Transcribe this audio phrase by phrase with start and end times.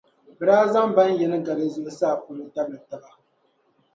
[0.37, 3.09] bɛ daa zaŋ ban’ yini ga di zuɣusaa polo tabili taba.